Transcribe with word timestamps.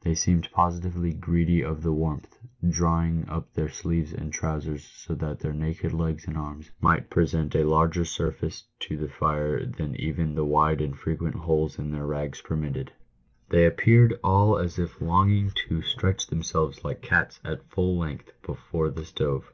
They 0.00 0.14
seemed 0.14 0.50
positively 0.52 1.12
greedy 1.12 1.60
of 1.62 1.82
the 1.82 1.92
warmth, 1.92 2.38
drawing 2.66 3.28
up 3.28 3.52
their 3.52 3.68
sleeves 3.68 4.10
and 4.14 4.32
trousers 4.32 4.86
so 4.86 5.14
that 5.16 5.40
their 5.40 5.52
naked 5.52 5.92
legs 5.92 6.24
and 6.26 6.34
arms 6.34 6.70
might 6.80 7.10
present 7.10 7.54
a 7.54 7.62
larger 7.68 8.06
surface 8.06 8.64
to 8.80 8.96
the 8.96 9.10
fire 9.10 9.66
than 9.66 9.94
even 9.96 10.34
the 10.34 10.46
wide 10.46 10.80
and 10.80 10.96
frequent 10.98 11.34
holes 11.36 11.78
in 11.78 11.90
their 11.90 12.06
rags 12.06 12.40
permitted. 12.40 12.90
They 13.50 13.66
appeared 13.66 14.18
all 14.24 14.58
as 14.58 14.78
if 14.78 15.02
longing 15.02 15.52
to 15.68 15.82
stretch 15.82 16.28
themselves 16.28 16.82
like 16.82 17.02
cats 17.02 17.38
at 17.44 17.68
full 17.70 17.98
length 17.98 18.32
before 18.40 18.88
the 18.88 19.04
stove. 19.04 19.52